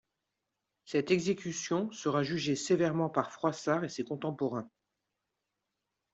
[0.83, 4.67] Cette exécution sera jugée sévèrement par Froissart et ses contemporains.